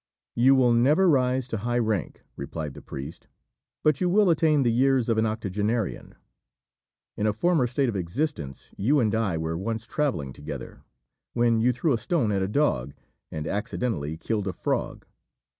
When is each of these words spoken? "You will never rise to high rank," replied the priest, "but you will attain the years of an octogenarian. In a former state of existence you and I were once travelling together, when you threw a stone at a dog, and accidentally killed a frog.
"You 0.33 0.55
will 0.55 0.73
never 0.73 1.07
rise 1.07 1.47
to 1.49 1.57
high 1.57 1.77
rank," 1.77 2.23
replied 2.35 2.73
the 2.73 2.81
priest, 2.81 3.27
"but 3.83 4.01
you 4.01 4.09
will 4.09 4.31
attain 4.31 4.63
the 4.63 4.71
years 4.73 5.09
of 5.09 5.19
an 5.19 5.27
octogenarian. 5.27 6.15
In 7.15 7.27
a 7.27 7.33
former 7.33 7.67
state 7.67 7.87
of 7.87 7.95
existence 7.95 8.73
you 8.77 8.99
and 8.99 9.13
I 9.13 9.37
were 9.37 9.55
once 9.55 9.85
travelling 9.85 10.33
together, 10.33 10.81
when 11.33 11.59
you 11.61 11.71
threw 11.71 11.93
a 11.93 11.99
stone 11.99 12.31
at 12.31 12.41
a 12.41 12.47
dog, 12.47 12.95
and 13.31 13.45
accidentally 13.45 14.17
killed 14.17 14.47
a 14.47 14.53
frog. 14.53 15.05